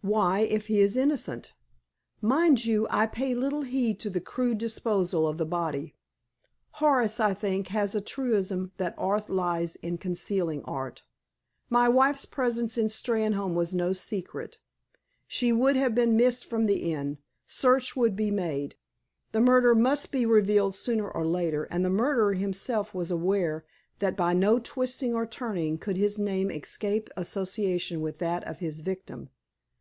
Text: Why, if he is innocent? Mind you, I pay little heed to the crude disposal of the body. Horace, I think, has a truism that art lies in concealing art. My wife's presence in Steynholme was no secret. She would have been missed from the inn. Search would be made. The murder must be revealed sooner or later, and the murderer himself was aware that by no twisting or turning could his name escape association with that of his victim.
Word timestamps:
Why, 0.00 0.40
if 0.40 0.68
he 0.68 0.78
is 0.78 0.96
innocent? 0.96 1.54
Mind 2.20 2.64
you, 2.64 2.86
I 2.88 3.08
pay 3.08 3.34
little 3.34 3.62
heed 3.62 3.98
to 3.98 4.08
the 4.08 4.20
crude 4.20 4.56
disposal 4.58 5.26
of 5.26 5.38
the 5.38 5.44
body. 5.44 5.96
Horace, 6.74 7.18
I 7.18 7.34
think, 7.34 7.68
has 7.68 7.96
a 7.96 8.00
truism 8.00 8.70
that 8.76 8.94
art 8.96 9.28
lies 9.28 9.74
in 9.74 9.98
concealing 9.98 10.62
art. 10.62 11.02
My 11.68 11.88
wife's 11.88 12.26
presence 12.26 12.78
in 12.78 12.86
Steynholme 12.86 13.56
was 13.56 13.74
no 13.74 13.92
secret. 13.92 14.58
She 15.26 15.52
would 15.52 15.74
have 15.74 15.96
been 15.96 16.16
missed 16.16 16.44
from 16.46 16.66
the 16.66 16.92
inn. 16.92 17.18
Search 17.48 17.96
would 17.96 18.14
be 18.14 18.30
made. 18.30 18.76
The 19.32 19.40
murder 19.40 19.74
must 19.74 20.12
be 20.12 20.24
revealed 20.24 20.76
sooner 20.76 21.10
or 21.10 21.26
later, 21.26 21.64
and 21.64 21.84
the 21.84 21.90
murderer 21.90 22.34
himself 22.34 22.94
was 22.94 23.10
aware 23.10 23.64
that 23.98 24.16
by 24.16 24.32
no 24.32 24.60
twisting 24.60 25.12
or 25.16 25.26
turning 25.26 25.76
could 25.76 25.96
his 25.96 26.20
name 26.20 26.52
escape 26.52 27.10
association 27.16 28.00
with 28.00 28.18
that 28.18 28.44
of 28.44 28.58
his 28.58 28.78
victim. 28.80 29.30